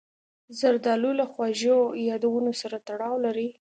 [0.59, 3.49] زردالو له خواږو یادونو سره تړاو لري.